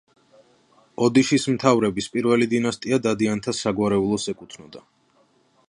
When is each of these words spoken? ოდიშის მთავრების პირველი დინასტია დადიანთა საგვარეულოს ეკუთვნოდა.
ოდიშის 1.07 1.43
მთავრების 1.57 2.09
პირველი 2.15 2.47
დინასტია 2.53 2.99
დადიანთა 3.05 3.55
საგვარეულოს 3.59 4.27
ეკუთვნოდა. 4.35 4.83